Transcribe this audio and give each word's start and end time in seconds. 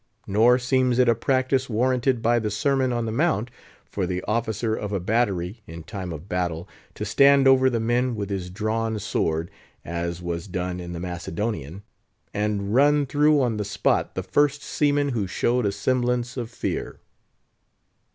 Nor 0.25 0.57
seems 0.57 0.97
it 0.97 1.07
a 1.07 1.13
practice 1.13 1.69
warranted 1.69 2.23
by 2.23 2.39
the 2.39 2.49
Sermon 2.49 2.91
on 2.91 3.05
the 3.05 3.11
Mount, 3.11 3.51
for 3.85 4.07
the 4.07 4.23
officer 4.23 4.73
of 4.75 4.91
a 4.91 4.99
battery, 4.99 5.61
in 5.67 5.83
time 5.83 6.11
of 6.11 6.27
battle, 6.27 6.67
to 6.95 7.05
stand 7.05 7.47
over 7.47 7.69
the 7.69 7.79
men 7.79 8.15
with 8.15 8.31
his 8.31 8.49
drawn 8.49 8.97
sword 8.97 9.51
(as 9.85 10.19
was 10.19 10.47
done 10.47 10.79
in 10.79 10.93
the 10.93 10.99
Macedonian), 10.99 11.83
and 12.33 12.73
run 12.73 13.05
through 13.05 13.41
on 13.43 13.57
the 13.57 13.63
spot 13.63 14.15
the 14.15 14.23
first 14.23 14.63
seaman 14.63 15.09
who 15.09 15.27
showed 15.27 15.67
a 15.67 15.71
semblance 15.71 16.35
of 16.35 16.49
fear. 16.49 16.99